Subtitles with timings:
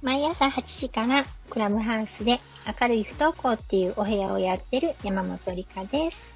[0.00, 2.38] 毎朝8時からクラブハウスで
[2.80, 6.30] 明るい不登校っていうお部屋をやってる山本理香です。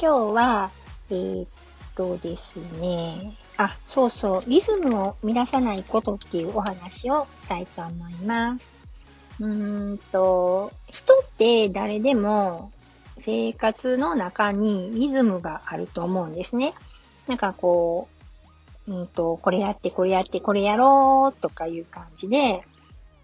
[0.00, 0.70] 今日は、
[1.10, 1.48] えー、っ
[1.94, 8.66] とですね、あ、そうそう、リズムを乱さないことっていうお話をしたいと思います。
[9.38, 12.72] うーんと、人って誰でも
[13.18, 16.74] 生活の中にリズムがあると思うんですね。
[17.26, 18.08] なんかこ
[18.86, 22.62] う、うんと、これやって、これやって、これやろうとかいう感じで、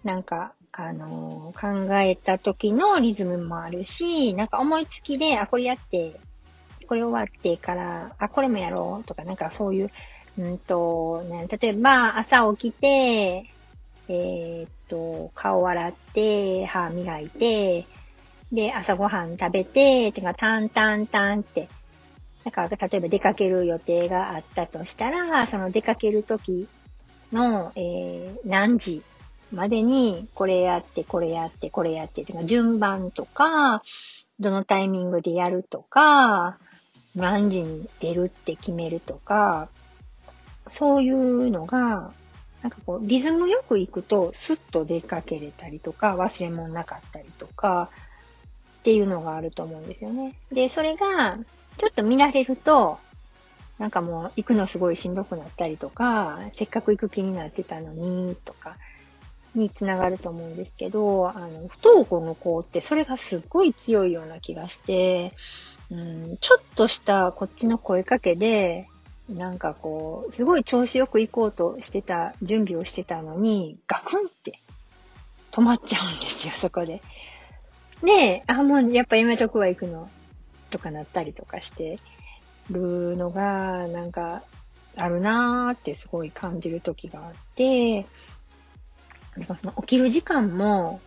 [0.03, 6.19] なんか、あのー、考えた時のリズムもあるし、なんか思いつきで、あ、これやって、
[6.87, 9.91] これ終わってから、あ、これもやろうとか、なんかそういう、
[10.39, 13.45] うんと、ね、例えば朝起きて、
[14.07, 17.85] えー、っと、顔洗って、歯磨いて、
[18.51, 21.69] で、朝ごはん食べて、てか、タンタンタンって、
[22.43, 26.67] なんか、例えば出かける予定があったとしたら、その出かける時
[27.31, 29.03] の、えー、何時
[29.53, 33.83] までに、これやって、これやって、これやって、てか、順番とか、
[34.39, 36.57] どのタイミングでやるとか、
[37.15, 39.69] 何時に出るって決めるとか、
[40.71, 42.11] そういうのが、
[42.61, 47.89] なんかこう、リズムよく行くと、スッと出かけれたりとか、忘れ物なかったりとか、
[48.81, 50.33] っていうのがあると思うんですよね。
[50.51, 51.37] で、それが、
[51.77, 52.97] ちょっと見られると、
[53.77, 58.77] なんかもう行くのすごいしんどくなったりとか、せっかく行く気になってたのに、とか、
[59.53, 65.33] につながると思うんですけど、あの、不登校の子ってそれがすっごい強いような気がして、
[65.91, 68.87] うん、ちょっとしたこっちの声かけで、
[69.29, 74.59] なんかこう、すごい調子よく行こうとしてた、準備をしてたのに、ガクンって
[75.51, 77.01] 止まっちゃうんですよ、そこで。
[78.03, 80.09] で、あ、もうやっぱやめとくわ、行くの。
[80.71, 81.99] とかなったりとかして
[82.71, 84.41] るのが、なんか、
[84.97, 88.05] あるなーってすごい感じる時があって、
[89.45, 90.99] その起きる時間も、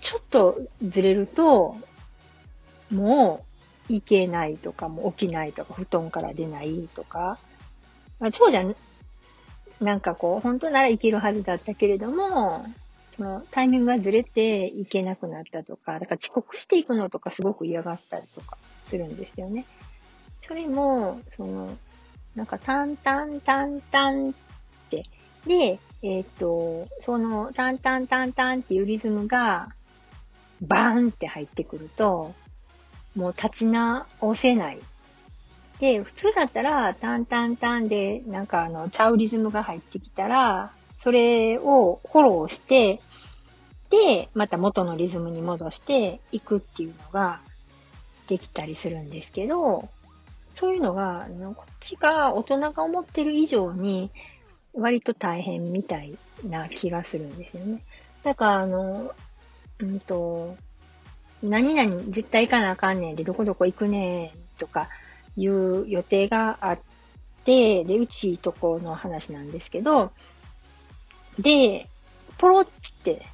[0.00, 1.76] ちょっとずれると、
[2.90, 3.44] も
[3.88, 7.38] う、行けないとか、もう起きないとか、布団から出ないとか、
[8.20, 8.74] まあ、そうじゃん、
[9.80, 12.64] なんかこう、本当なら行けるはずだったけれども、
[13.18, 18.56] そのタイミングがずれて行けなくなったとか、だから遅刻していくのとかすごく嫌がったりとか
[18.86, 19.66] するんですよね。
[20.42, 21.76] それも、その、
[22.36, 24.32] なんか、タンタンタンタンっ
[24.88, 25.04] て、
[25.44, 29.68] で、えっ、ー、と、その、タンタンタンタンっていうリズムが、
[30.60, 32.34] バーンって入ってくると、
[33.16, 34.06] もう立ち直
[34.36, 34.78] せない。
[35.80, 43.00] で、普通だったら、タンタンタンで、なんかあの、チャウリズムが入ってきたら、それをフォローして、
[43.90, 47.40] で、また元のリズムに戻していくっていうのが
[48.26, 49.88] できたりするんですけど、
[50.54, 54.10] そういうのが、こっちが大人が思ってる以上に
[54.74, 57.80] 割と大変みたいな気がするんですよね。
[58.24, 59.14] だから、あの、
[59.78, 60.56] うんと、
[61.42, 64.88] 何々絶対行かなあかんねんで、どこどこ行くねんとか
[65.36, 66.78] いう予定があっ
[67.44, 70.10] て、で、うちとこの話なんですけど、
[71.38, 71.88] で、
[72.38, 72.66] ポロっ
[73.04, 73.26] て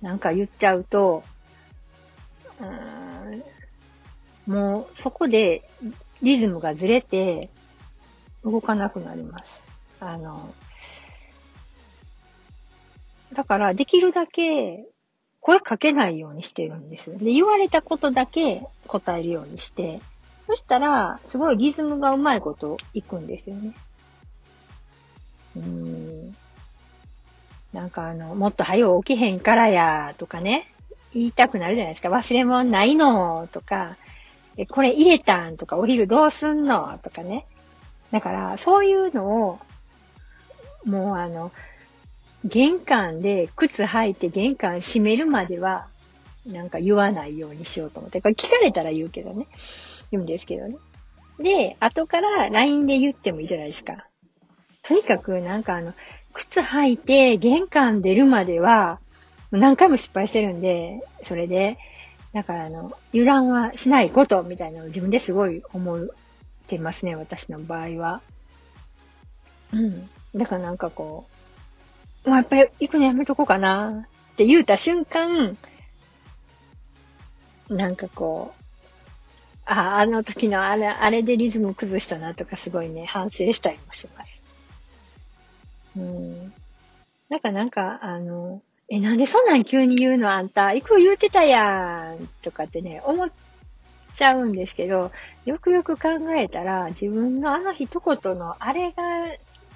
[0.00, 1.22] なんか言っちゃうと、
[4.46, 5.68] うん、もうそこで
[6.22, 7.48] リズムがずれて
[8.44, 9.60] 動かなくなります。
[10.00, 10.52] あの、
[13.32, 14.86] だからできるだけ
[15.40, 17.16] 声かけないようにしてるんです。
[17.18, 20.00] で、言われたことだけ答えるようにして、
[20.46, 23.74] そしたら、すごいリズムがうまいこといくんですよね。
[25.56, 26.19] うん。
[27.72, 30.66] なんかあの、もっと早う起きへんからや、とかね、
[31.12, 32.08] 言いたくなるじゃないですか。
[32.08, 33.96] 忘れ物ないのとか、
[34.56, 37.46] え、これ入れたんとか、お昼どうすんのとかね。
[38.10, 39.58] だから、そういうのを、
[40.84, 41.52] もうあの、
[42.44, 45.86] 玄関で靴履いて玄関閉めるまでは、
[46.46, 48.20] なんか言わないようにしようと思って。
[48.20, 49.46] これ聞かれたら言うけどね。
[50.10, 50.76] 言うんですけどね。
[51.38, 54.06] で、後から LINE で言ってもいいじゃないですか。
[54.82, 55.94] とにかくなんかあの、
[56.32, 58.98] 靴履いて玄関出るまでは、
[59.50, 61.78] 何回も失敗してるんで、それで、
[62.32, 66.08] だからあの、油断はしないことみたいなのを自分ですごい思っ
[66.68, 68.20] てますね、私の場合は。
[69.72, 70.08] うん。
[70.34, 71.26] だからなんかこ
[72.24, 75.56] う、もうやっぱり行くのやめとこうかなって言うた瞬間、
[77.68, 78.60] なんかこう、
[79.66, 84.39] ああ、の時のあれ、あれでリズム崩したなとかすごいね、反省したりもします。
[85.96, 86.52] うん。
[87.28, 93.30] なんかなんか、あの、え、なんでそんなん急に言うのあんた、行く言うてたやんとかってね、思っ
[94.14, 95.12] ちゃうんですけど、
[95.44, 99.02] よくよく考えたら、自分のあの一言のあれが、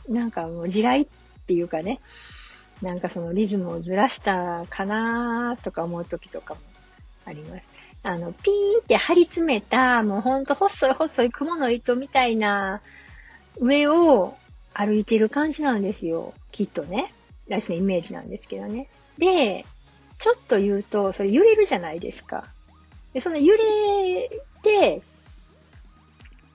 [0.08, 1.06] なんかもう地雷っ
[1.46, 2.00] ていうかね、
[2.82, 6.60] なんかそのリズムをずらしたかなとか思う時とかも
[7.26, 7.62] あります。
[8.02, 12.82] あの、ピーって張り詰めた、もうほんと細い細い雲の糸みたいな
[13.60, 14.36] 上を
[14.74, 16.34] 歩いてる感じなんですよ。
[16.52, 17.12] きっとね。
[17.48, 18.88] 私のイメージなんですけどね。
[19.18, 19.64] で、
[20.18, 22.44] ちょっと言うと、それ揺れるじゃないですか。
[23.12, 24.30] で、その揺れ
[24.62, 25.02] て、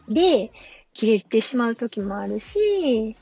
[0.07, 0.51] で、
[0.93, 3.15] 切れてしまう時もあるし、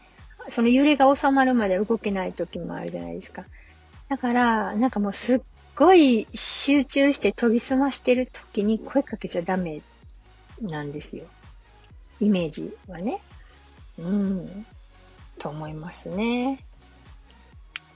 [0.51, 3.45] その揺れが収まるまで動けない時もあるじゃないですか。
[4.09, 5.41] だから、なんかもうすっ
[5.75, 9.81] ごい集中して研ぎ澄ましてる時に声かけちゃダメ
[10.61, 11.25] なんですよ。
[12.19, 13.19] イメージはね。
[13.99, 14.65] うん。
[15.39, 16.60] と思いますね。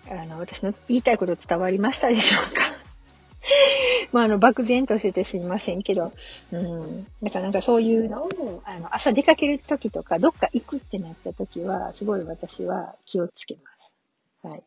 [0.10, 2.62] あの、私の言いたいこと伝わりましたでしょうか？
[4.12, 6.12] まあ、あの、漠然としててすみませんけど、
[6.52, 7.08] うん。
[7.24, 13.62] だからなんかそういうのを、あの、朝出かけるときとか、どっか行くってなったときは、すごい私は気をつけま
[14.42, 14.48] す。
[14.48, 14.64] はい。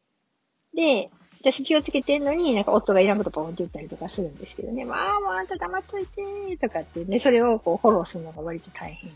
[0.74, 1.10] で、
[1.40, 9.12] 私気をつけてんのに、なんか夫がいらんことポンって言ったりとかするんですけどね、まあ、もうあんた黙っといて、とかってね、それをこうフォローするのが割と大変。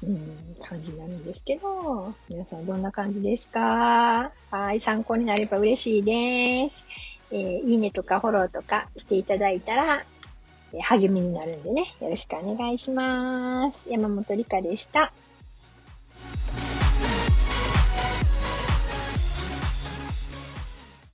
[0.00, 4.30] うん、感じになるんですけど、皆さんどんな感じですか？
[4.50, 6.84] はい、参考になれば嬉しいです。
[7.32, 10.04] えー、いいねとかフォローとかしていただいたら、
[10.72, 13.84] えー、励みになるんでね、よろしくお願いします。
[13.88, 15.12] 山本理香でした。